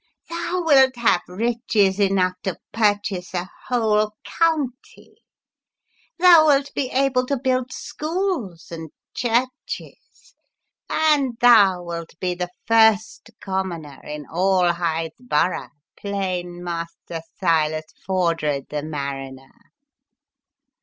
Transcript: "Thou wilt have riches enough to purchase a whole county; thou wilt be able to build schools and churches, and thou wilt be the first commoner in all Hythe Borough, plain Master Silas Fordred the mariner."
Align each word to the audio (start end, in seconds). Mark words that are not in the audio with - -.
"Thou 0.31 0.63
wilt 0.65 0.95
have 0.95 1.21
riches 1.27 1.99
enough 1.99 2.33
to 2.41 2.57
purchase 2.73 3.35
a 3.35 3.47
whole 3.67 4.13
county; 4.23 5.17
thou 6.17 6.47
wilt 6.47 6.73
be 6.73 6.89
able 6.89 7.23
to 7.27 7.37
build 7.37 7.71
schools 7.71 8.71
and 8.71 8.89
churches, 9.13 10.33
and 10.89 11.37
thou 11.39 11.83
wilt 11.83 12.19
be 12.19 12.33
the 12.33 12.49
first 12.65 13.29
commoner 13.41 14.01
in 14.03 14.25
all 14.25 14.73
Hythe 14.73 15.11
Borough, 15.19 15.69
plain 15.95 16.63
Master 16.63 17.21
Silas 17.39 17.85
Fordred 18.03 18.69
the 18.69 18.81
mariner." 18.81 19.53